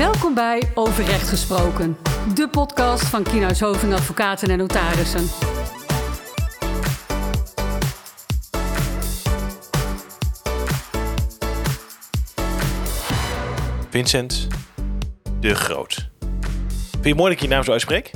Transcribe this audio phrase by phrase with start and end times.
[0.00, 1.96] Welkom bij Over Recht Gesproken,
[2.34, 5.26] de podcast van Kienhuis Hoving Advocaten en Notarissen.
[13.90, 14.48] Vincent
[15.40, 16.08] de Groot.
[16.90, 18.10] Vind je mooi dat ik je naam zo uitspreek?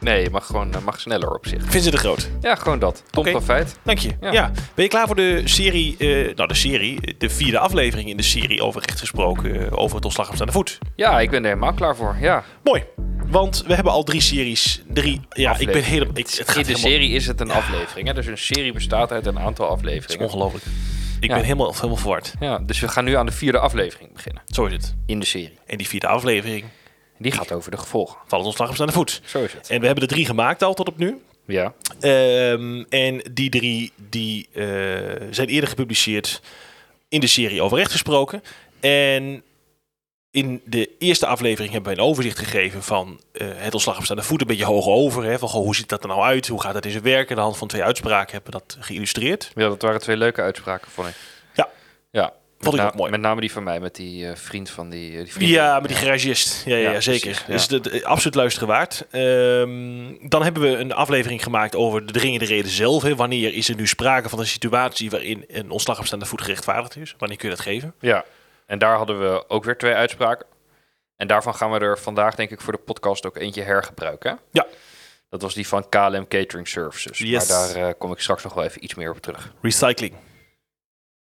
[0.00, 1.62] Nee, je mag gewoon eh, mag sneller op zich.
[1.66, 2.30] Vincent de Groot.
[2.40, 3.02] Ja, gewoon dat.
[3.10, 3.32] Tom Oké.
[3.32, 3.78] van feit.
[3.84, 4.10] Dank je.
[4.20, 4.32] Ja.
[4.32, 4.50] Ja.
[4.74, 8.22] Ben je klaar voor de serie, eh, nou de serie, de vierde aflevering in de
[8.22, 10.78] serie over recht gesproken, eh, over het ontslag op staande voet?
[10.96, 12.16] Ja, ik ben er helemaal klaar voor.
[12.20, 12.44] Ja.
[12.64, 12.84] Mooi.
[13.26, 14.82] Want we hebben al drie series.
[14.88, 16.16] Drie, ja, ik ben helemaal.
[16.16, 18.06] Ik, het gaat In de helemaal, serie is het een aflevering.
[18.08, 18.14] Hè?
[18.14, 20.24] Dus een serie bestaat uit een aantal afleveringen.
[20.26, 20.64] ongelooflijk.
[21.20, 21.34] Ik Ja.
[21.34, 22.34] ben helemaal, helemaal verward.
[22.40, 24.42] Ja, dus we gaan nu aan de vierde aflevering beginnen.
[24.46, 24.94] Zo is het.
[25.06, 25.58] In de serie.
[25.66, 26.64] En die vierde aflevering
[27.20, 28.16] Die gaat over de gevolgen.
[28.26, 29.20] van het ontslag op staande voet.
[29.24, 29.70] Zo is het.
[29.70, 31.22] En we hebben er drie gemaakt al tot op nu.
[31.44, 31.74] Ja.
[32.00, 34.64] Ehm, en die drie die, eh,
[35.30, 36.40] zijn eerder gepubliceerd
[37.08, 38.42] in de serie over recht gesproken.
[38.80, 39.42] En
[40.30, 44.22] in de eerste aflevering hebben wij een overzicht gegeven van eh, het ontslag op staande
[44.22, 44.40] voet.
[44.40, 45.24] Een beetje hoog over.
[45.24, 46.48] Hè, van, goh, hoe ziet dat er nou uit?
[46.48, 47.24] Hoe gaat dat in zijn werk?
[47.24, 49.50] En aan de hand van twee uitspraken hebben we dat geïllustreerd.
[49.54, 51.14] ja, dat waren twee leuke uitspraken, vond ik.
[51.54, 51.68] Ja.
[52.10, 52.32] Ja.
[52.62, 53.10] Vond ik ook mooi.
[53.10, 55.10] Met name die van mij, met die eh, vriend van die...
[55.18, 56.62] eh, die vriend Ja, met die garagist.
[56.64, 57.20] Ja, ja, Ja, zeker.
[57.30, 57.52] precies, ja.
[57.52, 59.06] Dus de, de- absoluut luisteren waard.
[59.10, 63.02] Ehm, dan hebben we een aflevering gemaakt over de dringende reden zelf.
[63.02, 63.14] Hè.
[63.16, 66.96] Wanneer is er nu sprake van een situatie waarin een ontslag op staande voet gerechtvaardigd
[66.96, 67.14] is?
[67.18, 67.94] Wanneer kun je dat geven?
[68.00, 68.24] Ja,
[68.66, 70.46] en daar hadden we ook weer twee uitspraken.
[71.16, 74.38] En daarvan gaan we er vandaag, denk ik, voor de podcast ook eentje hergebruiken.
[74.50, 74.66] Ja.
[75.28, 77.18] Dat was die van KLM Catering Services.
[77.18, 77.48] Yes.
[77.48, 79.52] Maar daar eh, kom ik straks nog wel even iets meer op terug.
[79.62, 80.12] Recycling.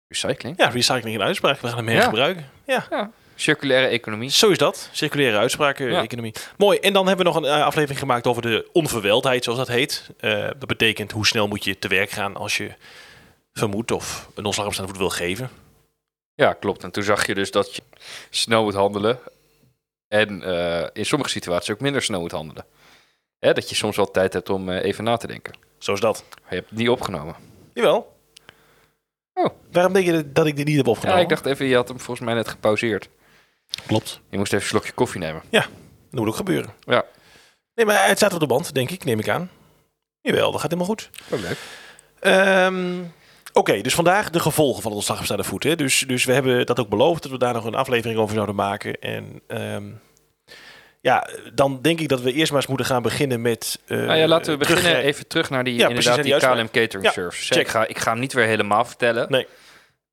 [0.08, 0.58] Recycling?
[0.58, 1.60] Ja, recycling in uitspraak.
[1.60, 1.94] We gaan hem Ja.
[1.94, 2.50] hergebruiken.
[2.66, 2.86] Ja.
[2.90, 3.12] Ja.
[3.36, 4.30] Circulaire economie.
[4.30, 4.90] Zo is dat.
[4.92, 6.02] Circulaire uitspraken, Ja.
[6.02, 6.34] economie.
[6.58, 6.78] Mooi.
[6.80, 10.10] En dan hebben we nog een eh, aflevering gemaakt over de onverweldheid, zoals dat heet.
[10.20, 12.72] Eh, dat betekent hoe snel moet je te werk gaan als je
[13.54, 15.50] vermoedt of een ontslag op staande voet wil geven.
[16.36, 16.84] Ja, klopt.
[16.84, 17.82] En toen zag je dus dat je
[18.30, 19.20] snel moet handelen.
[20.08, 22.66] En eh, in sommige situaties ook minder snel moet handelen.
[23.40, 25.54] Hè, dat je soms wel tijd hebt om even na te denken.
[25.78, 26.24] Zo is dat.
[26.30, 27.36] Maar je hebt het niet opgenomen.
[27.74, 28.16] Jawel.
[29.38, 29.46] Oh.
[29.72, 31.22] Waarom denk je dat ik dit niet heb Ja, opgenomen?
[31.22, 33.10] ik dacht even, je had hem volgens mij net gepauzeerd.
[33.86, 34.22] Klopt.
[34.30, 35.42] Je moest even een slokje koffie nemen.
[35.50, 35.66] Dat
[36.12, 36.74] moet ook gebeuren.
[36.80, 37.04] Ja.
[37.76, 39.04] Nee, maar het staat op de band, denk ik.
[39.04, 39.50] Neem ik aan.
[40.22, 41.10] Jawel, dat gaat helemaal goed.
[41.30, 41.58] Oh, leuk.
[42.20, 42.94] Ehm,
[43.54, 45.64] Oké, dus vandaag de gevolgen van het ontslag op staande voet.
[45.64, 45.76] Hè?
[45.76, 48.56] Dus, dus we hebben dat ook beloofd, dat we daar nog een aflevering over zouden
[48.56, 49.00] maken.
[49.00, 49.84] En ehm,
[51.02, 53.80] ja, dan denk ik dat we eerst maar eens moeten gaan beginnen met...
[53.88, 57.04] eh, Nou ja, laten we beginnen even terug naar die, Ja, inderdaad, die KLM Catering
[57.06, 57.54] Ja, Service.
[57.54, 57.62] check.
[57.62, 59.26] Ik ga, ik ga hem niet weer helemaal vertellen.
[59.32, 59.48] Nee.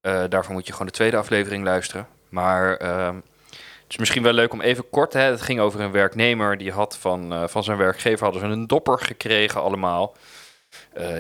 [0.01, 2.07] Eh, daarvoor moet je gewoon de tweede aflevering luisteren.
[2.29, 3.15] Maar ehm,
[3.55, 5.13] het is misschien wel leuk om even kort...
[5.13, 8.25] Hè, het ging over een werknemer die had van, eh, van zijn werkgever...
[8.25, 10.17] hadden ze een dopper gekregen allemaal.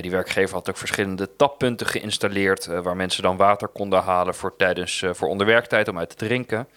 [0.00, 2.66] Die werkgever had ook verschillende tappunten geïnstalleerd...
[2.66, 6.68] waar mensen dan water konden halen voor, tijdens, voor onderwerktijd om uit te drinken.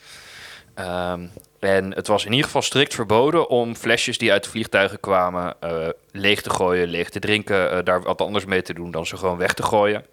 [0.78, 1.28] Ehm,
[1.60, 5.56] en het was in ieder geval strikt verboden om flesjes die uit de vliegtuigen kwamen
[5.60, 9.06] eh, leeg te gooien, leeg te drinken, eh, daar wat anders mee te doen dan
[9.06, 10.06] ze gewoon weg te gooien.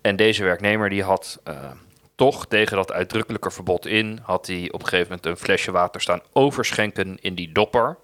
[0.00, 1.70] En deze werknemer die had eh,
[2.14, 6.00] toch tegen dat uitdrukkelijke verbod in, had hij op een gegeven moment een flesje water
[6.00, 7.96] staan overschenken in die dopper.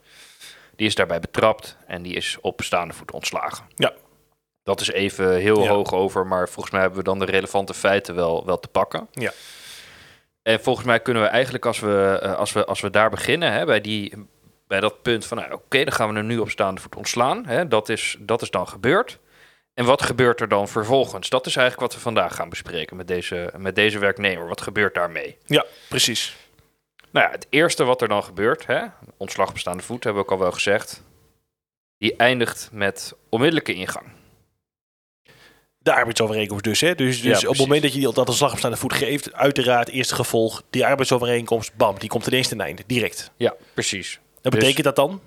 [0.76, 3.64] Die is daarbij betrapt en die is op staande voet ontslagen.
[3.74, 3.92] Ja.
[4.62, 5.68] Dat is even heel Ja.
[5.68, 9.08] hoog over, maar volgens mij hebben we dan de relevante feiten wel, wel te pakken.
[9.12, 9.32] Ja.
[10.46, 13.52] En volgens mij kunnen we eigenlijk, als we, eh, als we, als we daar beginnen,
[13.52, 14.12] hè, bij, die,
[14.66, 17.46] bij dat punt van, nou, oké, dan gaan we hem nu op staande voet ontslaan.
[17.46, 19.18] Hè, dat, is, dat is dan gebeurd.
[19.74, 21.28] En wat gebeurt er dan vervolgens?
[21.28, 24.48] Dat is eigenlijk wat we vandaag gaan bespreken met deze, met deze werknemer.
[24.48, 25.38] Wat gebeurt daarmee?
[25.46, 26.36] Ja, precies.
[27.10, 28.84] Nou ja, het eerste wat er dan gebeurt, hè,
[29.16, 31.02] ontslag op staande voet, hebben we ook al wel gezegd,
[31.98, 34.06] die eindigt met onmiddellijke ingang.
[35.86, 36.80] De arbeidsovereenkomst dus.
[36.80, 36.94] Hè?
[36.94, 39.32] Dus, dus Ja, op het moment dat je die- dat ontslag op staande voet geeft,
[39.32, 43.30] uiteraard eerste gevolg, die arbeidsovereenkomst, bam, die komt ineens ten einde, direct.
[43.36, 44.20] Ja, precies.
[44.42, 45.20] Dus- betekent dat dan?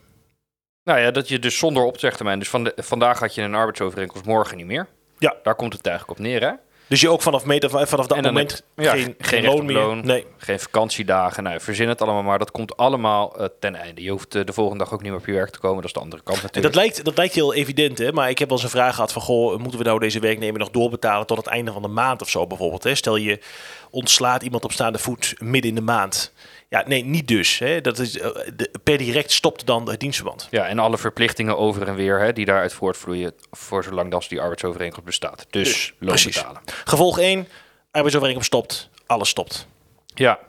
[0.84, 4.26] Nou ja, dat je dus zonder opzegtermijn, dus van de, vandaag had je een arbeidsovereenkomst,
[4.26, 4.88] morgen niet meer.
[5.18, 5.36] Ja.
[5.44, 6.52] Daar komt het eigenlijk op neer, hè?
[6.90, 9.76] Dus je ook vanaf, meter, vanaf dat moment heb- ja, geen, geen loon meer?
[9.76, 10.06] loon.
[10.06, 10.26] Nee.
[10.38, 12.40] Geen vakantiedagen, nou, verzin het allemaal maar.
[12.40, 14.02] Dat komt allemaal eh, ten einde.
[14.04, 15.76] Je hoeft eh, de volgende dag ook niet meer op je werk te komen.
[15.76, 16.74] Dat is de andere kant En natuurlijk.
[16.74, 18.12] dat lijkt, dat lijkt heel evident, hè?
[18.12, 19.22] maar ik heb wel eens een vraag gehad van...
[19.22, 22.30] Goh, moeten we nou deze werknemer nog doorbetalen tot het einde van de maand of
[22.30, 22.84] zo bijvoorbeeld?
[22.84, 22.96] Hè?
[22.96, 23.40] Stel je
[23.90, 26.34] ontslaat iemand op staande voet midden in de maand.
[26.70, 27.60] Ja, nee, niet dus.
[27.60, 27.82] Hè?
[27.82, 30.48] Dat is, eh, de, per direct stopt dan het dienstverband.
[30.52, 33.34] Ja, en alle verplichtingen over en weer hè, die daaruit voortvloeien...
[33.52, 35.46] voor zolang als die arbeidsovereenkomst bestaat.
[35.50, 36.36] Dus, Dus, loon precies.
[36.36, 36.62] betalen.
[36.86, 37.48] Gevolg 1,
[37.92, 39.68] arbeidsovereenkomst stopt, alles stopt.
[40.16, 40.40] Ja.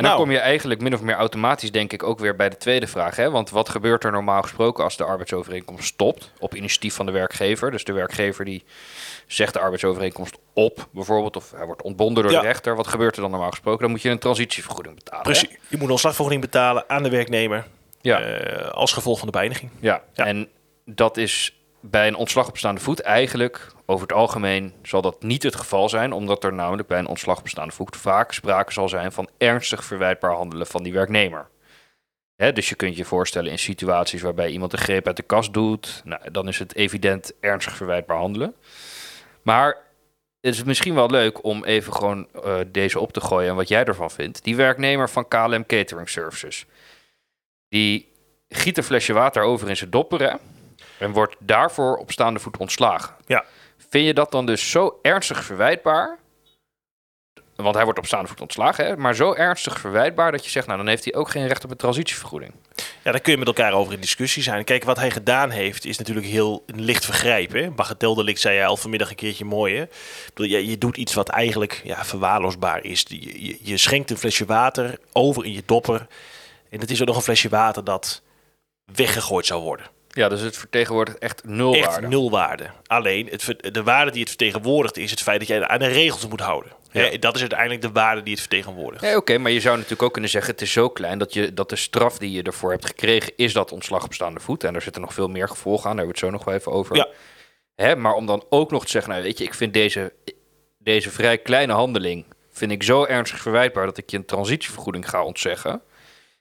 [0.00, 0.24] En dan Nou.
[0.26, 3.16] kom je eigenlijk min of meer automatisch, denk ik, ook weer bij de tweede vraag.
[3.16, 3.30] Hè?
[3.30, 6.32] Want wat gebeurt er normaal gesproken als de arbeidsovereenkomst stopt?
[6.38, 7.70] Op initiatief van de werkgever.
[7.70, 8.64] Dus de werkgever die
[9.26, 11.36] zegt de arbeidsovereenkomst op, bijvoorbeeld.
[11.36, 12.40] Of hij wordt ontbonden door Ja.
[12.40, 12.76] de rechter.
[12.76, 13.80] Wat gebeurt er dan normaal gesproken?
[13.80, 15.24] Dan moet je een transitievergoeding betalen.
[15.26, 15.30] hè?
[15.30, 15.48] Precies.
[15.68, 17.66] Je moet een ontslagvergoeding betalen aan de werknemer
[18.00, 18.20] Ja.
[18.20, 19.70] eh, als gevolg van de beëindiging.
[19.80, 20.02] Ja.
[20.12, 20.24] Ja.
[20.26, 20.48] en
[20.84, 25.42] dat is bij een ontslag op staande voet eigenlijk, over het algemeen, zal dat niet
[25.42, 28.88] het geval zijn, omdat er namelijk bij een ontslag op staande voet vaak sprake zal
[28.88, 31.48] zijn van ernstig verwijtbaar handelen van die werknemer.
[32.36, 36.02] Dus je kunt je voorstellen in situaties waarbij iemand een greep uit de kast doet,
[36.04, 38.54] nou, dan is het evident ernstig verwijtbaar handelen.
[39.42, 39.76] Maar
[40.40, 43.68] het is misschien wel leuk om even gewoon eh, deze op te gooien en wat
[43.68, 44.44] jij ervan vindt.
[44.44, 46.66] Die werknemer van KLM Catering Services,
[47.68, 48.12] die
[48.48, 50.38] giet een flesje water over in zijn dopperen
[50.98, 53.14] en wordt daarvoor op staande voet ontslagen.
[53.26, 53.44] Ja.
[53.90, 56.18] Vind je dat dan dus zo ernstig verwijtbaar?
[57.56, 58.96] Want hij wordt op staande voet ontslagen, hè?
[58.96, 61.70] maar zo ernstig verwijtbaar dat je zegt, nou dan heeft hij ook geen recht op
[61.70, 62.52] een transitievergoeding.
[63.02, 64.64] Ja, daar kun je met elkaar over in discussie zijn.
[64.64, 67.52] Kijk, wat hij gedaan heeft, is natuurlijk heel licht vergrijp.
[67.52, 67.70] Hè?
[67.70, 69.76] Bagateldelict zei jij al vanmiddag een keertje mooi.
[69.76, 69.84] Hè?
[70.26, 73.04] Bedoel, je, je doet iets wat eigenlijk ja, verwaarloosbaar is.
[73.08, 76.06] Je, je, je schenkt een flesje water over in je dopper.
[76.70, 78.22] En het is ook nog een flesje water dat
[78.84, 79.86] weggegooid zou worden.
[80.12, 82.06] Ja, dus het vertegenwoordigt echt nul Echt waarde.
[82.08, 82.70] nul waarde.
[82.86, 86.26] Alleen, het, de waarde die het vertegenwoordigt is het feit dat jij aan de regels
[86.28, 86.72] moet houden.
[86.92, 87.00] Ja.
[87.02, 89.16] Hè, Dat is uiteindelijk de waarde die het vertegenwoordigt.
[89.16, 91.68] Oké, maar je zou natuurlijk ook kunnen zeggen: het is zo klein dat, je, dat
[91.68, 94.64] de straf die je ervoor hebt gekregen, is dat ontslag op staande voet.
[94.64, 96.54] En er zitten nog veel meer gevolgen aan, daar hebben we het zo nog wel
[96.54, 96.96] even over.
[96.96, 97.08] Ja.
[97.74, 100.12] Hè, maar om dan ook nog te zeggen: nou, weet je, ik vind deze,
[100.78, 105.24] deze vrij kleine handeling vind ik zo ernstig verwijtbaar dat ik je een transitievergoeding ga
[105.24, 105.82] ontzeggen.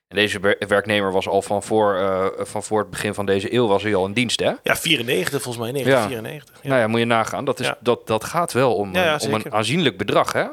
[0.10, 3.54] En deze wer- werknemer was al van voor, eh, van voor het begin van deze
[3.54, 4.52] eeuw was hij al in dienst, hè?
[4.64, 6.56] Ja, 94 volgens mij, 1994.
[6.62, 6.70] Ja.
[6.70, 7.46] Nou ja, moet je nagaan.
[7.46, 7.78] Dat, is, Ja.
[7.80, 10.44] dat, dat gaat wel om, Ja, om een aanzienlijk bedrag, hè?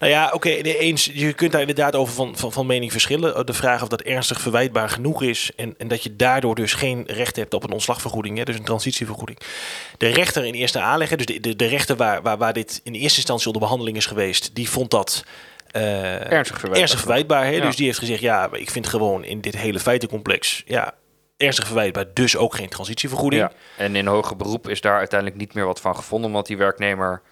[0.00, 1.10] Nou ja, oké, eens.
[1.14, 3.46] Je kunt daar inderdaad over van, van, van mening verschillen.
[3.46, 5.50] De vraag of dat ernstig verwijtbaar genoeg is.
[5.56, 8.38] En, en dat je daardoor dus geen recht hebt op een ontslagvergoeding.
[8.38, 9.38] Hè, dus een transitievergoeding.
[9.98, 12.80] De rechter in eerste aanleg, hè, dus de, de, de rechter waar, waar, waar dit
[12.84, 15.24] in eerste instantie onder behandeling is geweest, die vond dat.
[15.76, 16.80] Eh, Ernstig verwijtbaar.
[16.80, 17.44] ernstig verwijtbaar.
[17.44, 17.50] Hè?
[17.50, 17.60] Ja.
[17.60, 20.94] Dus die heeft gezegd, ja, ik vind gewoon in dit hele feitencomplex, ja,
[21.36, 23.42] ernstig verwijtbaar, dus ook geen transitievergoeding.
[23.42, 23.52] Ja.
[23.84, 27.22] En in hoger beroep is daar uiteindelijk niet meer wat van gevonden, omdat die werknemer,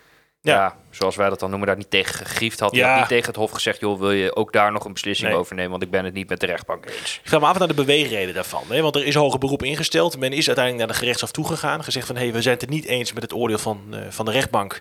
[0.41, 0.52] ja.
[0.55, 0.76] Ja.
[0.91, 2.75] zoals wij dat dan noemen, daar niet tegen gegriefd had.
[2.75, 2.88] Ja.
[2.91, 5.38] had niet tegen het Hof gezegd, joh, wil je ook daar nog een beslissing Nee.
[5.38, 7.20] over nemen, want ik ben het niet met de rechtbank eens.
[7.23, 8.62] Ik vraag me af naar de beweegreden daarvan.
[8.69, 8.82] Hè?
[8.82, 10.19] Want er is hoger beroep ingesteld.
[10.19, 11.85] Men is uiteindelijk naar de gerechtshof toegegaan.
[11.85, 14.31] Gezegd van, hé, we zijn het niet eens met het oordeel van, eh, van de
[14.31, 14.79] rechtbank...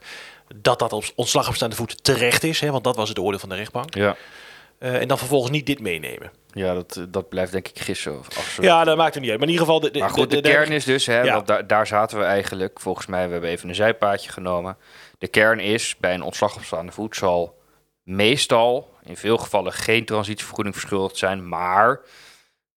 [0.54, 2.60] dat dat op ontslag op staande voet terecht is.
[2.60, 2.72] Hè?
[2.72, 3.96] Want dat was het oordeel van de rechtbank.
[3.96, 4.16] Ja,
[4.78, 6.32] Eh, en dan vervolgens niet dit meenemen.
[6.52, 8.20] ja dat, dat blijft denk ik gissen.
[8.20, 8.70] Of absoluut.
[8.70, 9.40] Ja, dat maakt het niet uit.
[9.40, 9.82] Maar in ieder geval...
[9.82, 11.34] De, de, Maar goed, de, de- de- kern is dus, hè, Ja.
[11.34, 14.78] want daar, daar zaten we eigenlijk, volgens mij, we hebben even een zijpaadje genomen.
[15.18, 17.58] De kern is, bij een ontslag op staande voet zal
[18.04, 21.48] meestal, in veel gevallen, geen transitievergoeding verschuldigd zijn.
[21.50, 22.00] Maar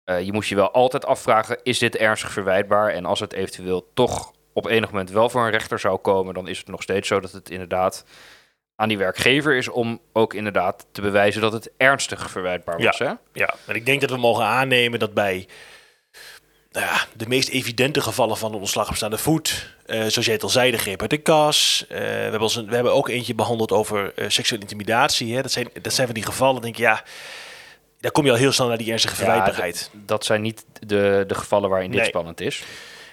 [0.04, 2.90] eh, je moet je wel altijd afvragen, is dit ernstig verwijtbaar?
[2.90, 6.48] En als het eventueel toch op enig moment wel voor een rechter zou komen, dan
[6.48, 8.04] is het nog steeds zo dat het inderdaad
[8.76, 12.98] aan die werkgever is om ook inderdaad te bewijzen dat het ernstig verwijtbaar was.
[12.98, 13.12] Hè?
[13.32, 15.48] Ja, en ik denk dat we mogen aannemen dat bij
[16.70, 20.34] nou ja, de meest evidente gevallen van een ontslag op staande voet, eh, zoals jij
[20.34, 21.84] het al zei, de greep uit de kas.
[21.88, 25.34] eh, we, hebben een- we hebben ook eentje behandeld over eh, seksuele intimidatie.
[25.34, 25.42] Hè.
[25.42, 27.02] Dat, zijn, dat zijn van die gevallen, denk ik, ja,
[28.00, 29.90] daar kom je al heel snel naar die ernstige verwijtbaarheid.
[29.92, 32.08] Ja, dat zijn niet de, de gevallen waarin dit Nee.
[32.08, 32.62] spannend is.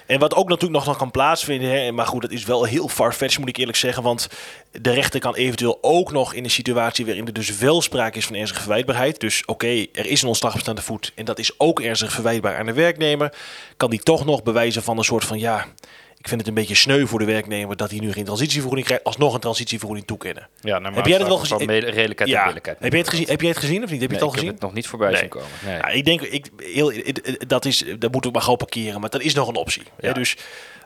[0.05, 2.87] En wat ook natuurlijk nog, nog kan plaatsvinden, hè, maar goed, dat is wel heel
[2.87, 4.29] farfetched moet ik eerlijk zeggen, want
[4.71, 8.25] de rechter kan eventueel ook nog in een situatie waarin er dus wel sprake is
[8.25, 11.59] van ernstige verwijtbaarheid, dus oké, er is een ontslag op staande voet en dat is
[11.59, 13.33] ook ernstig verwijtbaar aan de werknemer,
[13.77, 15.65] kan die toch nog bewijzen van een soort van, ja,
[16.23, 19.03] ik vind het een beetje sneu voor de werknemer dat hij nu geen transitievergoeding krijgt,
[19.03, 20.47] alsnog een transitievergoeding toekennen.
[20.61, 21.57] Ja, naar Heb jij dat wel gezien?
[21.79, 24.01] redelijkheid en Ja, heb jij, het gezien, heb jij het gezien of niet?
[24.01, 24.45] Heb je Nee, het al ik gezien?
[24.45, 25.19] heb het nog niet voorbij Nee.
[25.19, 25.47] zien komen.
[25.65, 25.75] Nee.
[25.75, 26.93] Ja, ik denk, ik, heel,
[27.47, 29.83] dat, is, dat moeten we maar gewoon parkeren, maar dat is nog een optie.
[29.99, 30.13] Hè, Ja.
[30.13, 30.35] dus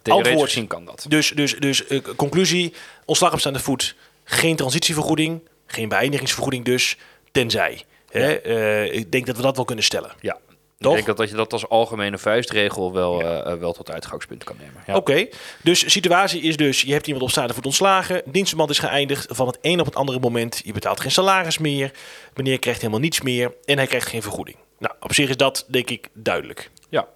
[0.01, 1.06] Theoretisch antwoord, gezien kan dat.
[1.08, 2.74] dus, dus, dus eh, conclusie,
[3.06, 6.98] ontslag op staande voet, geen transitievergoeding, geen beëindigingsvergoeding dus,
[7.32, 7.82] tenzij.
[8.10, 8.34] Hè?
[8.34, 10.12] Eh, ik denk dat we dat wel kunnen stellen.
[10.22, 10.38] Ja.
[10.77, 10.91] Toch?
[10.91, 14.43] Ik denk dat, dat je dat als algemene vuistregel wel, eh, eh, wel tot uitgangspunt
[14.43, 14.84] kan nemen.
[14.88, 14.96] Ja.
[14.96, 15.27] Oké,
[15.63, 19.48] dus situatie is dus, je hebt iemand op staande voet ontslagen, dienstverband is geëindigd, van
[19.48, 21.91] het een op het andere moment, je betaalt geen salaris meer,
[22.36, 24.57] meneer krijgt helemaal niets meer en hij krijgt geen vergoeding.
[24.79, 26.69] Nou, op zich is dat denk ik duidelijk.
[26.89, 27.07] Ja.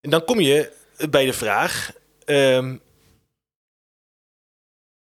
[0.00, 0.72] En dan kom je
[1.10, 1.92] bij de vraag,
[2.24, 2.76] ehm,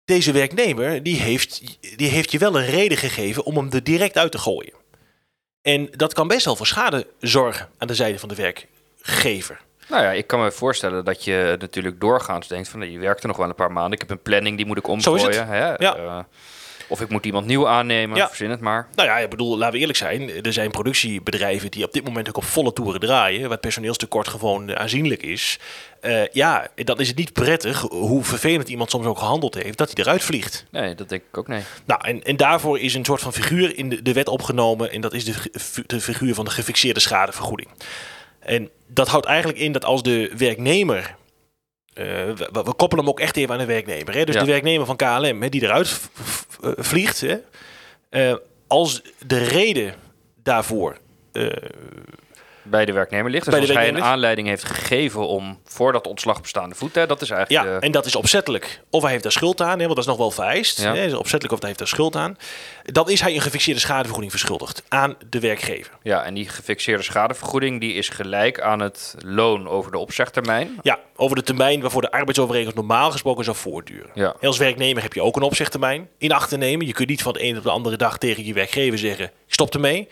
[0.05, 4.19] deze werknemer die heeft, die heeft je wel een reden gegeven om hem er direct
[4.19, 4.84] uit te gooien.
[5.65, 9.61] En dat kan best wel voor schade zorgen aan de zijde van de werkgever.
[9.89, 12.91] Nou ja, ik kan me voorstellen dat je natuurlijk doorgaans denkt van...
[12.91, 13.93] je werkt er nog wel een paar maanden.
[13.93, 15.49] Ik heb een planning, die moet ik omgooien.
[15.49, 15.75] Hè?
[15.77, 15.97] Ja.
[15.97, 16.19] Eh,
[16.89, 18.27] Of ik moet iemand nieuw aannemen, Ja.
[18.29, 18.89] verzin het maar.
[18.95, 20.45] Nou ja, ik bedoel, laten we eerlijk zijn.
[20.45, 23.41] Er zijn productiebedrijven die op dit moment ook op volle toeren draaien.
[23.41, 25.59] Waar het personeelstekort gewoon aanzienlijk is.
[26.01, 29.91] Eh, ja, dan is het niet prettig, hoe vervelend iemand soms ook gehandeld heeft, dat
[29.95, 30.65] hij eruit vliegt.
[30.71, 31.63] Nee, dat denk ik ook nee.
[31.85, 34.91] Nou, en, en daarvoor is een soort van figuur in de, de wet opgenomen.
[34.93, 35.25] En dat is
[35.87, 37.69] de, figuur van de gefixeerde schadevergoeding.
[38.41, 41.15] En dat houdt eigenlijk in dat als de werknemer.
[41.95, 44.15] eh, we, we koppelen hem ook echt even aan de werknemer.
[44.15, 44.25] Hè?
[44.25, 44.41] Dus Ja.
[44.41, 46.01] de werknemer van KLM hè, die eruit
[46.77, 47.21] vliegt.
[47.21, 47.39] Hè?
[48.09, 49.95] Eh, als de reden
[50.43, 50.97] daarvoor.
[52.65, 53.45] Bij de werknemer ligt.
[53.45, 56.75] Dus Bij de als hij een aanleiding heeft gegeven om voor dat ontslag op staande
[56.75, 57.67] voet, hè, dat is eigenlijk...
[57.67, 58.81] ja, de- en dat is opzettelijk.
[58.91, 60.81] Of hij heeft daar schuld aan, hè, want dat is nog wel vereist.
[60.83, 60.95] Ja.
[60.95, 62.37] Hè, is opzettelijk of hij heeft daar schuld aan.
[62.83, 65.93] Dan is hij een gefixeerde schadevergoeding verschuldigd aan de werkgever.
[66.03, 70.79] ja, en die gefixeerde schadevergoeding die is gelijk aan het loon over de opzegtermijn.
[70.83, 74.11] Ja, over de termijn waarvoor de arbeidsovereenkomst normaal gesproken zou voortduren.
[74.15, 74.35] Ja.
[74.41, 76.87] En Als werknemer heb je ook een opzegtermijn in acht te nemen.
[76.87, 79.75] Je kunt niet van de ene op de andere dag tegen je werkgever zeggen: stop
[79.75, 80.09] ermee.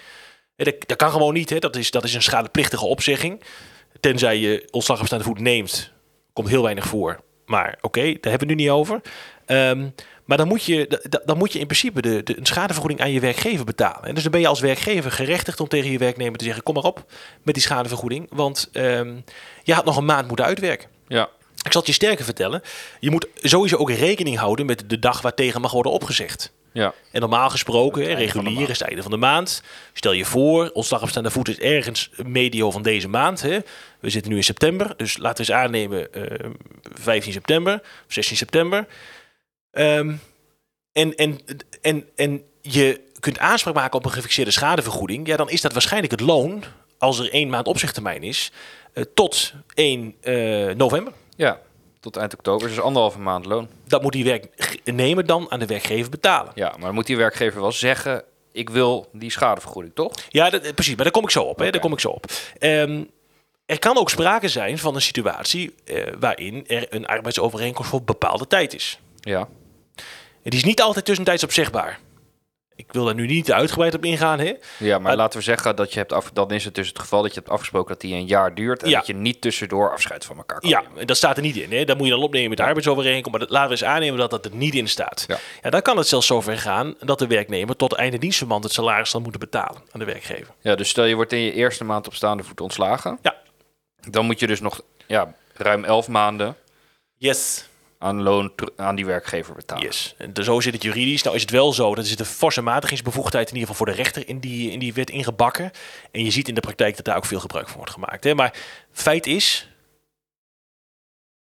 [0.56, 1.50] Dat, dat kan gewoon niet.
[1.50, 1.58] Hè.
[1.58, 3.42] Dat, is, dat is een schadeplichtige opzegging.
[4.00, 5.90] Tenzij je ontslag op staande voet neemt,
[6.32, 7.20] komt heel weinig voor.
[7.46, 9.00] Maar oké, daar hebben we het nu niet over.
[9.46, 9.88] Ehm,
[10.24, 13.00] maar dan moet, je, da- da- dan moet je in principe de, de, een schadevergoeding
[13.00, 14.02] aan je werkgever betalen.
[14.08, 16.74] En dus dan ben je als werkgever gerechtigd om tegen je werknemer te zeggen: kom
[16.74, 18.26] maar op met die schadevergoeding.
[18.30, 19.14] Want ehm,
[19.62, 20.88] je had nog een maand moeten uitwerken.
[21.08, 21.28] Ja,
[21.64, 22.62] Ik zal het je sterker vertellen.
[23.00, 26.52] Je moet sowieso ook rekening houden met de dag waartegen mag worden opgezegd.
[26.72, 26.94] Ja.
[27.10, 28.68] En normaal gesproken, hè, regulier maand.
[28.68, 29.62] is het einde van de maand.
[29.92, 33.42] Stel je voor, ontslag op staande voet is ergens medio van deze maand.
[33.42, 33.58] Hè.
[34.00, 36.50] We zitten nu in september, dus laten we eens aannemen eh,
[36.82, 38.86] 15 september, 16 september.
[39.70, 40.14] Ehm,
[40.92, 41.38] en, en,
[41.80, 45.26] en, en je kunt aanspraak maken op een gefixeerde schadevergoeding.
[45.26, 46.64] Ja, dan is dat waarschijnlijk het loon,
[46.98, 48.52] als er één maand opzichttermijn is,
[48.92, 51.12] eh, tot 1 eh, november.
[51.36, 51.60] ja,
[52.02, 53.68] tot eind oktober, dus anderhalve maand loon.
[53.84, 56.52] Dat moet die werknemer dan aan de werkgever betalen.
[56.54, 60.12] Ja, maar moet die werkgever wel zeggen, ik wil die schadevergoeding, toch?
[60.28, 60.94] Ja, dat, eh, precies.
[60.94, 61.58] Maar daar kom ik zo op.
[61.58, 61.70] Hè.
[61.70, 62.24] Daar kom ik zo op.
[62.58, 63.04] Ehm,
[63.66, 68.46] er kan ook sprake zijn van een situatie eh, waarin er een arbeidsovereenkomst voor bepaalde
[68.46, 68.98] tijd is.
[69.20, 69.48] Ja,
[70.42, 71.98] Het is niet altijd tussentijds opzegbaar.
[72.86, 74.38] Ik wil daar nu niet uitgebreid op ingaan.
[74.38, 74.52] Hè.
[74.78, 77.22] ja maar laten we zeggen dat je hebt af, dan is het dus het geval
[77.22, 78.96] dat je hebt afgesproken dat die een jaar duurt en Ja.
[78.98, 80.98] dat je niet tussendoor afscheid van elkaar kan Ja, nemen.
[81.00, 81.72] en dat staat er niet in.
[81.72, 81.84] Hè.
[81.84, 83.30] Dat moet je dan opnemen met de arbeidsovereenkomst.
[83.38, 85.24] Maar dat, laten we eens aannemen dat dat er niet in staat.
[85.28, 85.38] Ja.
[85.62, 89.10] Ja, dan kan het zelfs zover gaan dat de werknemer tot einde dienstverband het salaris
[89.10, 90.54] zal moeten betalen aan de werkgever.
[90.60, 93.18] Ja, dus stel je wordt in je eerste maand op staande voet ontslagen.
[93.22, 93.36] Ja.
[94.10, 96.56] Dan moet je dus nog ja, ruim elf maanden
[97.16, 97.66] Yes.
[98.02, 99.84] Aan loon aan die werkgever betalen.
[99.84, 100.14] Yes.
[100.18, 101.22] En de- zo zit het juridisch.
[101.22, 104.02] Nou is het wel zo, dat zit een forse matigingsbevoegdheid in ieder geval voor de
[104.02, 105.70] rechter in die, in die wet ingebakken.
[106.10, 108.24] En je ziet in de praktijk dat daar ook veel gebruik van wordt gemaakt.
[108.24, 108.34] Hè.
[108.34, 108.54] Maar
[108.92, 109.68] feit is,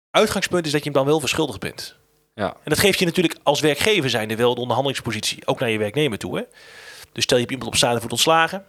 [0.09, 1.95] uitgangspunt is dat je hem dan wel verschuldigd bent.
[2.35, 2.49] Ja.
[2.53, 6.17] En dat geeft je natuurlijk als werkgever zijnde wel de onderhandelingspositie, ook naar je werknemer
[6.17, 6.37] toe.
[6.37, 6.43] Hè.
[7.11, 8.65] Dus stel je hebt iemand op staande voet ontslagen.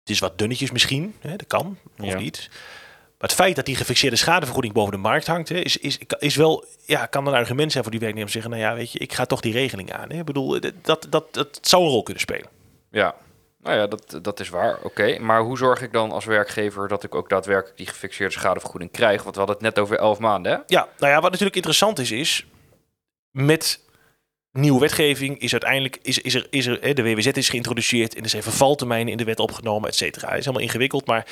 [0.00, 2.18] Het is wat dunnetjes misschien, hè, dat kan, of Ja.
[2.18, 2.50] niet.
[3.18, 6.36] Maar het feit dat die gefixeerde schadevergoeding boven de markt hangt, hè, is, is, is
[6.36, 9.12] wel, ja, kan een argument zijn voor die werknemer zeggen, nou ja, weet je, ik
[9.12, 10.10] ga toch die regeling aan.
[10.10, 10.18] Hè.
[10.18, 12.48] Ik bedoel, dat, dat, dat, dat zou een rol kunnen spelen.
[12.90, 13.14] Ja,
[13.62, 14.78] nou ja, dat, dat is waar.
[14.82, 18.90] Oké, maar hoe zorg ik dan als werkgever dat ik ook daadwerkelijk die gefixeerde schadevergoeding
[18.90, 19.22] krijg?
[19.22, 20.58] Want we hadden het net over elf maanden, hè?
[20.66, 22.46] Ja, nou ja, wat natuurlijk interessant is, is
[23.30, 23.80] met
[24.52, 28.28] nieuwe wetgeving is uiteindelijk, is, is er, is er, de WWZ is geïntroduceerd en er
[28.28, 30.28] zijn vervaltermijnen in de wet opgenomen, et cetera.
[30.28, 31.26] Het is helemaal ingewikkeld, maar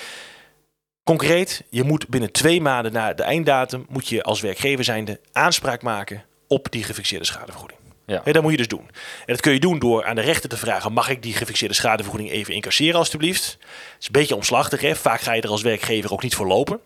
[1.05, 5.83] concreet, je moet binnen twee maanden na de einddatum, moet je als werkgever zijnde aanspraak
[5.83, 7.81] maken op die gefixeerde schadevergoeding.
[8.07, 8.21] Ja.
[8.25, 8.89] Hè, dat moet je dus doen.
[9.19, 11.75] En dat kun je doen door aan de rechter te vragen: mag ik die gefixeerde
[11.75, 13.45] schadevergoeding even incasseren, alstublieft?
[13.61, 14.97] Het is een beetje omslachtig, hè?
[14.97, 16.81] vaak ga je er als werkgever ook niet voor lopen.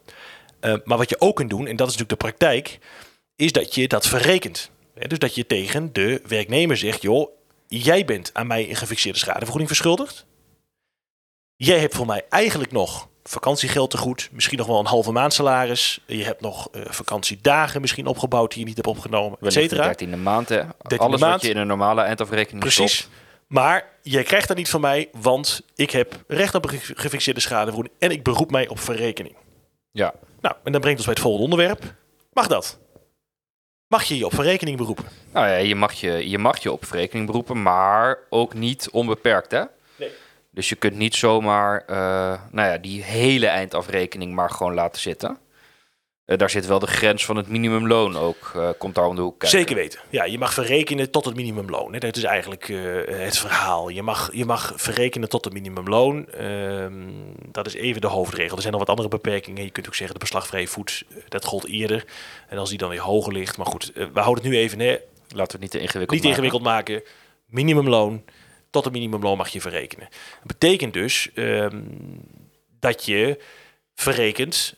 [0.61, 2.79] Uh, maar wat je ook kunt doen, en dat is natuurlijk de praktijk,
[3.37, 4.71] is dat je dat verrekent.
[5.07, 7.31] Dus dat je tegen de werknemer zegt: joh,
[7.69, 10.27] jij bent aan mij een gefixeerde schadevergoeding verschuldigd.
[11.57, 15.32] Jij hebt voor mij eigenlijk nog vakantiegeld te goed, misschien nog wel een halve maand
[15.32, 16.00] salaris.
[16.06, 19.82] Je hebt nog uh, vakantiedagen misschien opgebouwd die je niet hebt opgenomen, et cetera.
[19.85, 20.62] 13 maand, hè?
[20.64, 21.32] 13e Alles maand.
[21.32, 22.97] wat je in een normale eindafrekening Precies.
[22.97, 23.14] stopt.
[23.47, 27.94] Maar jij krijgt dat niet van mij, want ik heb recht op een gefixeerde schadevergoeding
[27.99, 29.37] en ik beroep mij op verrekening.
[29.90, 31.94] Ja, Nou, en dat brengt ons bij het volgende onderwerp.
[32.32, 32.78] Mag dat?
[33.87, 35.04] Mag je je op verrekening beroepen?
[35.32, 39.50] nou ja, je mag je, je mag je op verrekening beroepen, maar ook niet onbeperkt,
[39.50, 39.62] hè?
[40.59, 41.97] Dus je kunt niet zomaar eh,
[42.50, 45.38] nou ja, die hele eindafrekening maar gewoon laten zitten.
[46.25, 49.23] Eh, daar zit wel de grens van het minimumloon ook, eh, komt daar om de
[49.23, 49.59] hoek kijken.
[49.59, 50.00] Zeker weten.
[50.11, 51.93] Ja, je mag verrekenen tot het minimumloon.
[51.93, 51.99] Hè.
[51.99, 52.67] Dat is eigenlijk
[53.07, 53.88] het verhaal.
[53.88, 56.29] Je mag, je mag verrekenen tot het minimumloon.
[56.29, 56.93] Ehm,
[57.53, 58.57] dat is even de hoofdregel.
[58.57, 59.65] Er zijn nog wat andere beperkingen.
[59.65, 62.05] Je kunt ook zeggen de beslagvrije voet, dat gold eerder.
[62.49, 63.57] En als die dan weer hoger ligt.
[63.57, 64.81] Maar goed, we houden het nu even.
[64.81, 64.99] Hè.
[65.29, 66.29] Laten we het niet te ingewikkeld niet maken.
[66.29, 67.03] ingewikkeld maken.
[67.47, 68.23] Minimumloon.
[68.71, 70.09] Tot een minimumloon mag je verrekenen.
[70.11, 71.83] Dat betekent dus ehm,
[72.81, 73.41] dat je
[73.95, 74.75] verrekent.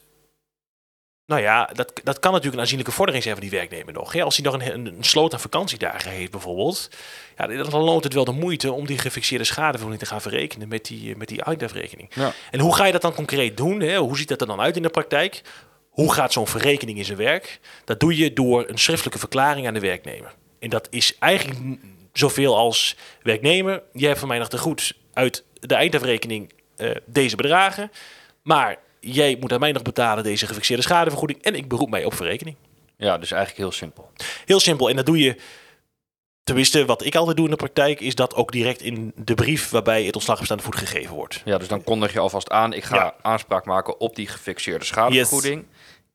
[1.27, 4.13] Nou ja, dat, dat kan natuurlijk een aanzienlijke vordering zijn van die werknemer nog.
[4.13, 4.23] Hè?
[4.23, 6.89] Als hij nog een, een, een sloot aan vakantiedagen heeft bijvoorbeeld.
[7.37, 10.85] Ja, dan loont het wel de moeite om die gefixeerde schadevergoeding te gaan verrekenen met
[10.85, 11.43] die, met die.
[12.11, 12.33] Ja.
[12.51, 13.81] En hoe ga je dat dan concreet doen?
[13.81, 13.97] Hè?
[13.97, 15.43] Hoe ziet dat er dan uit in de praktijk?
[15.91, 17.61] Hoe gaat zo'n verrekening in zijn werk?
[17.85, 20.35] Dat doe je door een schriftelijke verklaring aan de werknemer.
[20.59, 21.59] En dat is eigenlijk
[22.21, 23.83] zoveel als werknemer.
[23.93, 27.91] Je hebt van mij nog te goed uit de eindafrekening eh, deze bedragen.
[28.43, 31.43] Maar jij moet aan mij nog betalen deze gefixeerde schadevergoeding.
[31.43, 32.57] En ik beroep mij op verrekening.
[32.97, 34.11] Ja, dus eigenlijk heel simpel.
[34.45, 34.89] Heel simpel.
[34.91, 35.37] En dat doe je.
[36.45, 39.71] Tenminste, wat ik altijd doe in de praktijk, is dat ook direct in de brief
[39.71, 41.43] waarbij het ontslag op staande voet gegeven wordt.
[41.45, 42.73] Ja, dus dan kondig je alvast aan.
[42.73, 43.15] Ik ga Ja.
[43.23, 45.65] aanspraak maken op die gefixeerde schadevergoeding.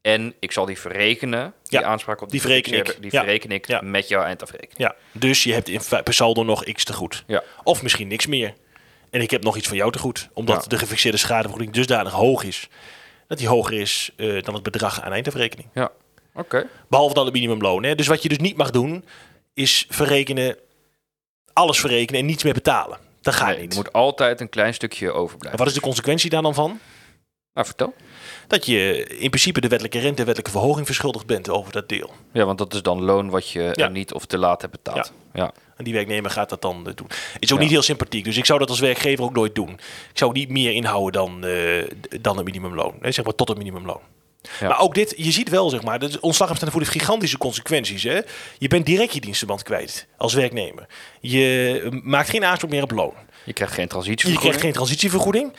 [0.05, 1.53] En ik zal die verrekenen.
[1.63, 2.97] Die Ja, aanspraak op die, die verreken ik.
[3.01, 3.19] Die Ja.
[3.19, 3.81] verreken ik Ja.
[3.81, 4.77] met jouw eindafrekening.
[4.77, 7.23] Ja, dus je hebt in per saldo nog x te goed.
[7.27, 7.43] Ja.
[7.63, 8.53] Of misschien niks meer.
[9.09, 10.29] En ik heb nog iets van jou te goed.
[10.33, 12.67] Omdat de gefixeerde schadevergoeding dusdanig hoog is.
[13.27, 15.67] Dat die hoger is eh, dan het bedrag aan eindafrekening.
[15.73, 15.91] Ja,
[16.33, 16.67] oké.
[16.89, 17.83] Behalve dan het minimumloon.
[17.83, 17.95] Hè.
[17.95, 19.05] Dus wat je dus niet mag doen,
[19.53, 20.57] is verrekenen,
[21.53, 22.97] alles verrekenen en niets meer betalen.
[23.21, 23.69] Dat gaat Nee, niet.
[23.71, 25.59] er moet altijd een klein stukje En overblijven.
[25.59, 26.79] wat is de consequentie daar dan van?
[27.55, 27.93] Nou, vertel.
[28.47, 32.13] Dat je in principe de wettelijke rente en wettelijke verhoging verschuldigd bent over dat deel.
[32.33, 33.87] Ja, want dat is dan loon wat je Ja.
[33.87, 35.11] niet of te laat hebt betaald.
[35.33, 35.51] Ja.
[35.77, 37.07] En die werknemer gaat dat dan eh, doen.
[37.39, 37.63] Is ook Ja.
[37.63, 38.23] niet heel sympathiek.
[38.23, 39.69] Dus ik zou dat als werkgever ook nooit doen.
[40.11, 41.41] Ik zou niet meer inhouden dan,
[42.01, 42.93] d- dan het minimumloon.
[43.01, 43.99] Nee, zeg maar tot het minimumloon.
[44.59, 44.67] Ja.
[44.67, 48.03] Maar ook dit, je ziet wel, zeg maar, heeft voor heeft gigantische consequenties.
[48.03, 48.19] Hè?
[48.57, 50.85] Je bent direct je dienstenband kwijt als werknemer.
[51.21, 53.13] Je maakt geen aanspraak meer op loon.
[53.45, 54.39] Je krijgt geen Je transitievergoeding.
[54.53, 55.53] krijgt geen transitievergoeding.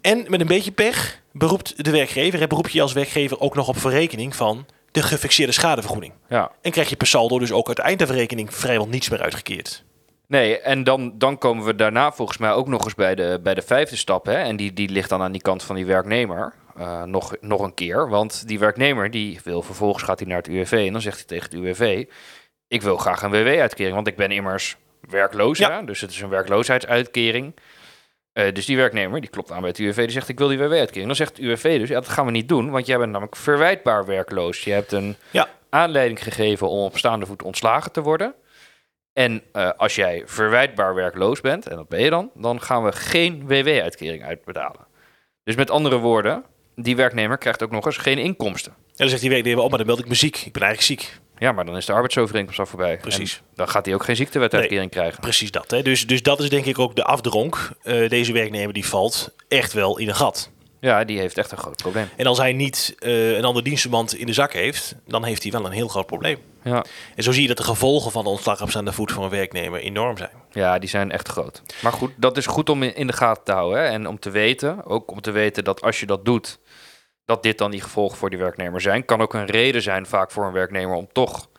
[0.00, 3.68] En met een beetje pech beroept de werkgever, hè, beroep je als werkgever ook nog
[3.68, 6.12] op verrekening van de gefixeerde schadevergoeding.
[6.28, 6.50] Ja.
[6.62, 9.84] En krijg je per saldo dus ook uit de eindafrekening vrijwel niets meer uitgekeerd.
[10.26, 13.54] Nee, en dan, dan komen we daarna volgens mij ook nog eens bij de, bij
[13.54, 14.26] de vijfde stap.
[14.26, 14.34] Hè?
[14.34, 16.54] En die, die ligt dan aan die kant van die werknemer.
[16.76, 18.08] eh, nog, nog een keer.
[18.08, 20.72] Want die werknemer die wil vervolgens gaat hij naar het UWV.
[20.86, 22.04] En dan zegt hij tegen het UWV:
[22.68, 23.94] Ik wil graag een WW-uitkering.
[23.94, 25.58] Want ik ben immers werkloos.
[25.58, 25.78] Ja.
[25.78, 25.84] Hè?
[25.84, 27.54] Dus het is een werkloosheidsuitkering.
[28.32, 29.96] Eh, dus die werknemer die klopt aan bij het UWV.
[29.96, 31.06] Die zegt: Ik wil die WW-uitkering.
[31.06, 32.70] Dan zegt het UWV dus: Ja, dat gaan we niet doen.
[32.70, 34.64] Want jij bent namelijk verwijtbaar werkloos.
[34.64, 35.48] Je hebt een Ja.
[35.70, 38.34] aanleiding gegeven om op staande voet ontslagen te worden.
[39.12, 42.92] En eh, als jij verwijtbaar werkloos bent, en dat ben je dan, dan gaan we
[42.92, 44.86] geen WW-uitkering uitbetalen.
[45.44, 46.44] Dus met andere woorden,
[46.76, 48.72] die werknemer krijgt ook nog eens geen inkomsten.
[48.72, 50.36] En dan zegt die werknemer, oh, maar dan meld ik me ziek.
[50.36, 51.20] Ik ben eigenlijk ziek.
[51.42, 52.96] Ja, maar dan is de arbeidsovereenkomst al voorbij.
[52.96, 53.36] Precies.
[53.36, 55.20] En dan gaat hij ook geen ziektewetuitkering krijgen.
[55.20, 55.70] Precies dat.
[55.70, 55.82] Hè?
[55.82, 57.70] Dus, dus dat is denk ik ook de afdronk.
[57.82, 60.50] Eh, deze werknemer die valt echt wel in een gat.
[60.80, 62.08] Ja, die heeft echt een groot probleem.
[62.16, 65.52] En als hij niet eh, een ander dienstverband in de zak heeft, dan heeft hij
[65.52, 66.38] wel een heel groot probleem.
[66.62, 66.84] Ja.
[67.14, 69.30] En zo zie je dat de gevolgen van de ontslag op staande voet voor een
[69.30, 70.30] werknemer enorm zijn.
[70.52, 71.62] ja, die zijn echt groot.
[71.80, 73.82] Maar goed, dat is goed om in in de gaten te houden.
[73.82, 73.88] Hè?
[73.88, 76.58] En om te weten, ook om te weten dat als je dat doet,
[77.24, 79.04] dat dit dan die gevolgen voor die werknemer zijn.
[79.04, 81.50] Kan ook een reden zijn vaak voor een werknemer om toch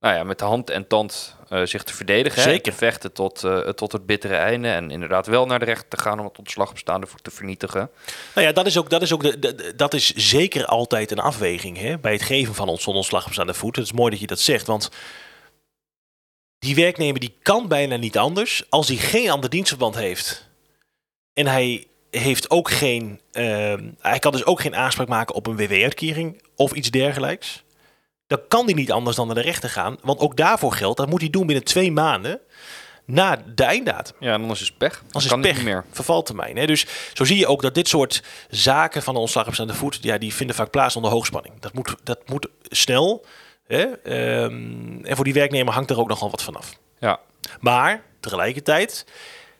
[0.00, 2.42] nou ja, met de hand en tand eh, zich te verdedigen.
[2.42, 2.72] hè, Zeker.
[2.72, 4.68] Te vechten tot, eh, tot het bittere einde.
[4.68, 7.30] En inderdaad wel naar de rechter te gaan om het ontslag op staande voet te
[7.30, 7.90] vernietigen.
[8.34, 11.10] Nou ja, dat is, ook, dat is, ook de, de- de- dat is zeker altijd
[11.10, 13.76] een afweging hè, bij het geven van ons ontslag op staande voet.
[13.76, 14.90] Het is mooi dat je dat zegt, want
[16.58, 20.48] die werknemer die kan bijna niet anders als hij geen ander dienstverband heeft.
[21.32, 25.56] En hij heeft ook geen, ehm, hij kan dus ook geen aanspraak maken op een
[25.56, 27.64] WW-uitkering of iets dergelijks.
[28.26, 31.08] Dan kan hij niet anders dan naar de rechter gaan, want ook daarvoor geldt, dat
[31.08, 32.40] moet hij doen binnen twee maanden
[33.04, 34.16] na de einddatum.
[34.20, 35.02] Ja, en anders is het pech.
[35.10, 35.84] Dan is kan pech, het niet meer.
[35.90, 36.56] vervaltermijn.
[36.56, 36.66] Hè?
[36.66, 39.98] Dus zo zie je ook dat dit soort zaken van de ontslag op staande voet,
[40.00, 41.54] ja, die vinden vaak plaats onder hoogspanning.
[41.60, 43.24] Dat moet, dat moet snel.
[43.66, 43.82] Hè?
[43.84, 46.78] Ehm, en voor die werknemer hangt er ook nogal wat vanaf.
[46.98, 47.20] Ja,
[47.60, 49.06] Maar tegelijkertijd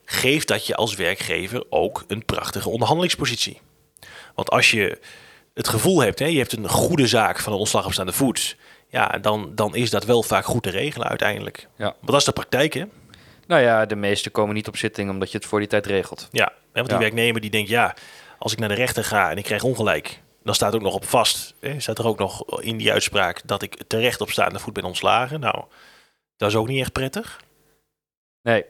[0.06, 3.60] geeft dat je als werkgever ook een prachtige onderhandelingspositie.
[4.34, 4.98] Want als je
[5.54, 8.56] het gevoel hebt, hè, je hebt een goede zaak van een ontslag op staande voet,
[8.88, 11.68] ja, dan, dan is dat wel vaak goed te regelen uiteindelijk.
[11.76, 11.84] Ja.
[11.84, 12.84] Want dat is de praktijk, hè?
[13.46, 16.28] nou ja, de meesten komen niet op zitting omdat je het voor die tijd regelt.
[16.30, 17.02] Ja, hè, want die Ja.
[17.02, 17.94] werknemer die denkt, ja,
[18.38, 21.04] als ik naar de rechter ga en ik krijg ongelijk, dan staat ook nog op
[21.04, 24.72] vast, hè, staat er ook nog in die uitspraak dat ik terecht op staande voet
[24.72, 25.40] ben ontslagen.
[25.40, 25.64] Nou,
[26.36, 27.40] dat is ook niet echt prettig.
[28.42, 28.64] Nee.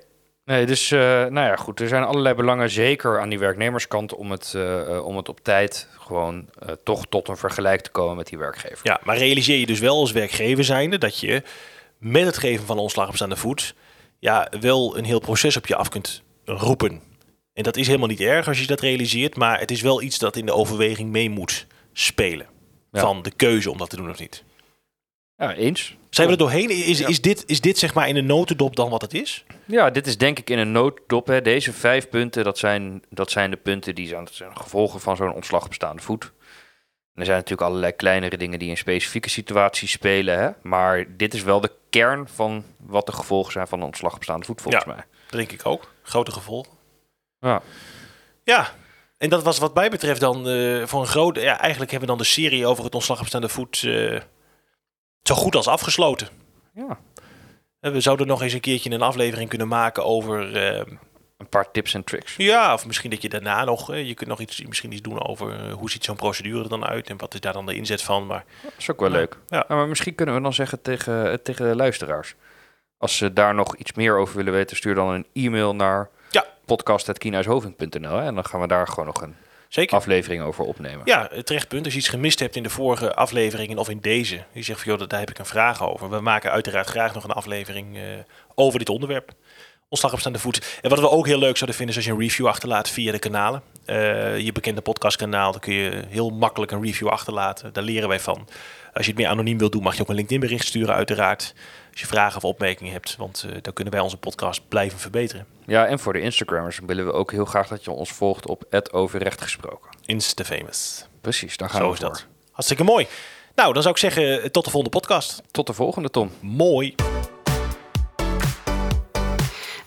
[0.47, 1.81] Nee, dus eh, nou ja, goed.
[1.81, 5.41] Er zijn allerlei belangen, zeker aan die werknemerskant, om het, eh, eh, om het op
[5.41, 6.49] tijd gewoon
[6.85, 8.81] toch tot een vergelijk te komen met die werkgever.
[8.83, 11.43] Ja, maar realiseer je dus wel als werkgever zijnde dat je
[11.99, 13.75] met het geven van ontslag op staande voet,
[14.19, 17.03] ja, wel een heel proces op je af kunt roepen.
[17.53, 20.19] En dat is helemaal niet erg als je dat realiseert, maar het is wel iets
[20.19, 22.47] dat in de overweging mee moet spelen.
[22.93, 23.01] Ja.
[23.01, 24.45] Van de keuze om dat te doen of niet.
[25.37, 25.97] Ja, eens.
[26.11, 26.71] Zijn we er doorheen?
[26.71, 29.45] Is, is, dit, is dit zeg maar in een notendop dan wat het is?
[29.65, 31.27] Ja, dit is denk ik in een nooddop.
[31.27, 31.43] Hè.
[31.43, 35.65] Deze vijf punten, dat zijn, dat zijn de punten die zijn, gevolgen van zo'n ontslag
[35.65, 36.25] op staande voet.
[36.25, 40.39] En er zijn natuurlijk allerlei kleinere dingen die in specifieke situaties spelen.
[40.39, 40.51] Hè.
[40.63, 44.23] Maar dit is wel de kern van wat de gevolgen zijn van een ontslag op
[44.23, 44.93] staande voet, volgens Ja.
[44.93, 45.05] mij.
[45.31, 45.93] Dat denk ik ook.
[46.03, 46.73] Grote gevolgen.
[47.41, 47.63] Ja.
[48.45, 48.73] Ja,
[49.19, 51.41] en dat was wat mij betreft dan eh, voor een grote...
[51.41, 54.21] Ja, eigenlijk hebben we dan de serie over het ontslag op staande voet eh,
[55.27, 56.29] zo goed als afgesloten.
[56.75, 56.99] ja.
[57.81, 60.57] En we zouden nog eens een keertje een aflevering kunnen maken over...
[60.57, 60.83] eh,
[61.39, 62.35] Een paar tips en tricks.
[62.37, 63.93] ja, of misschien dat je daarna nog...
[63.93, 66.69] eh, je kunt nog iets, misschien iets doen over eh, hoe ziet zo'n procedure er
[66.69, 67.09] dan uit...
[67.11, 68.27] en wat is daar dan de inzet van.
[68.27, 69.37] Maar Dat is ook wel leuk.
[69.47, 69.65] Ja.
[69.69, 72.35] maar misschien kunnen we dan zeggen tegen, eh, tegen de luisteraars.
[72.99, 76.45] Als ze daar nog iets meer over willen weten, stuur dan een e-mail naar Ja.
[76.65, 78.19] podcast.kienhuishoving.nl.
[78.21, 79.37] En dan gaan we daar gewoon nog een
[79.69, 79.97] zeker.
[79.97, 81.01] aflevering over opnemen.
[81.05, 81.85] Ja, terecht punt.
[81.85, 84.97] Als je iets gemist hebt in de vorige afleveringen of in deze, je zegt van
[84.97, 86.11] joh, daar heb ik een vraag over.
[86.11, 88.03] We maken uiteraard graag nog een aflevering eh,
[88.55, 89.33] over dit onderwerp.
[89.89, 90.79] Ontslag op staande voet.
[90.83, 93.13] En wat we ook heel leuk zouden vinden is als je een review achterlaat via
[93.13, 93.63] de kanalen.
[93.85, 97.73] Eh, je bekende podcastkanaal, dan kun je heel makkelijk een review achterlaten.
[97.73, 98.49] Daar leren wij van.
[98.93, 101.55] Als je het meer anoniem wilt doen, mag je ook een LinkedIn bericht sturen uiteraard.
[101.97, 105.47] Als je vragen of opmerkingen hebt, want eh, dan kunnen wij onze podcast blijven verbeteren.
[105.67, 108.65] Ja, en voor de Instagrammers willen we ook heel graag dat je ons volgt op
[108.93, 109.91] @overrechtgesproken.
[110.05, 111.07] Insta-famous.
[111.21, 112.09] Precies, daar gaan Zo we is voor.
[112.09, 112.27] dat.
[112.51, 113.07] Hartstikke mooi.
[113.55, 115.43] Nou, dan zou ik zeggen, tot de volgende podcast.
[115.51, 116.31] Tot de volgende, Tom.
[116.41, 116.95] Mooi.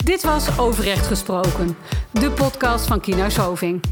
[0.03, 1.77] Dit was Overrecht Gesproken,
[2.11, 3.83] de podcast van Kienhuis Hoving.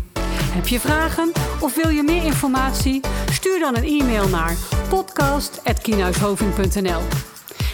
[0.42, 3.02] Heb je vragen of wil je meer informatie?
[3.32, 4.56] Stuur dan een e-mail naar
[4.90, 7.02] podcast.kienhuishoving.nl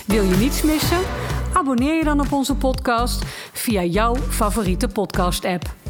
[0.07, 0.99] Wil je niets missen?
[1.53, 5.82] Abonneer je dan op onze podcast via jouw favoriete podcast-app.